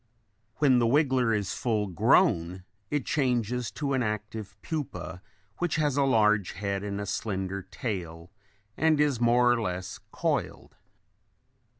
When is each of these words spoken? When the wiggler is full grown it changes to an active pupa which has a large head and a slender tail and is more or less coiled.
When 0.55 0.79
the 0.79 0.87
wiggler 0.87 1.31
is 1.31 1.53
full 1.53 1.85
grown 1.85 2.63
it 2.89 3.05
changes 3.05 3.69
to 3.73 3.93
an 3.93 4.01
active 4.01 4.59
pupa 4.63 5.21
which 5.59 5.75
has 5.75 5.95
a 5.95 6.01
large 6.05 6.53
head 6.53 6.83
and 6.83 6.99
a 6.99 7.05
slender 7.05 7.61
tail 7.61 8.31
and 8.75 8.99
is 8.99 9.21
more 9.21 9.51
or 9.51 9.61
less 9.61 9.99
coiled. 10.11 10.75